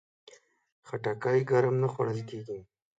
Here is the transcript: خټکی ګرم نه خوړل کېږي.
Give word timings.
خټکی 0.87 1.39
ګرم 1.49 1.75
نه 1.81 1.87
خوړل 1.93 2.19
کېږي. 2.29 2.59